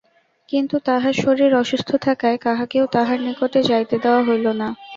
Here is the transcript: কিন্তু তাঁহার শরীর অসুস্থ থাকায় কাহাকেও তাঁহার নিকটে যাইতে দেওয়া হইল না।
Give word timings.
কিন্তু 0.49 0.75
তাঁহার 0.87 1.15
শরীর 1.23 1.51
অসুস্থ 1.55 1.89
থাকায় 2.05 2.37
কাহাকেও 2.37 2.85
তাঁহার 2.95 3.19
নিকটে 3.25 3.59
যাইতে 3.69 3.95
দেওয়া 4.03 4.21
হইল 4.27 4.45
না। 4.53 4.67